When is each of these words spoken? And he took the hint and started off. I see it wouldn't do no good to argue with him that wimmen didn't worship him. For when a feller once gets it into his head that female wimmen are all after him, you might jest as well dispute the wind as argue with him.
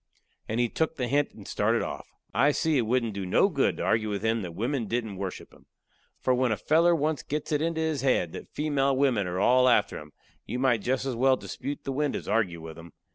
And 0.49 0.59
he 0.59 0.67
took 0.67 0.95
the 0.95 1.07
hint 1.07 1.33
and 1.35 1.47
started 1.47 1.83
off. 1.83 2.07
I 2.33 2.53
see 2.53 2.75
it 2.79 2.87
wouldn't 2.87 3.13
do 3.13 3.23
no 3.23 3.49
good 3.49 3.77
to 3.77 3.83
argue 3.83 4.09
with 4.09 4.23
him 4.23 4.41
that 4.41 4.55
wimmen 4.55 4.87
didn't 4.87 5.17
worship 5.17 5.53
him. 5.53 5.67
For 6.19 6.33
when 6.33 6.51
a 6.51 6.57
feller 6.57 6.95
once 6.95 7.21
gets 7.21 7.51
it 7.51 7.61
into 7.61 7.81
his 7.81 8.01
head 8.01 8.31
that 8.31 8.47
female 8.49 8.97
wimmen 8.97 9.27
are 9.27 9.39
all 9.39 9.69
after 9.69 9.99
him, 9.99 10.11
you 10.47 10.57
might 10.57 10.81
jest 10.81 11.05
as 11.05 11.15
well 11.15 11.37
dispute 11.37 11.83
the 11.83 11.91
wind 11.91 12.15
as 12.15 12.27
argue 12.27 12.59
with 12.61 12.79
him. 12.79 12.93